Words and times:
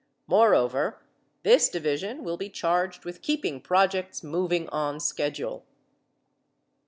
Moreover, 0.25 0.97
this 1.43 1.69
Division 1.69 2.23
will 2.23 2.35
be 2.35 2.49
charged 2.49 3.05
with 3.05 3.21
keeping 3.21 3.61
projects 3.61 4.23
moving 4.23 4.67
on 4.69 4.99
schedule. 4.99 5.63